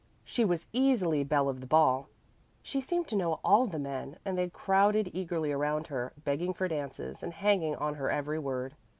[0.25, 2.09] She was easily belle of the ball.
[2.63, 6.67] She seemed to know all the men, and they crowded eagerly around her, begging for
[6.67, 8.73] dances and hanging on her every word.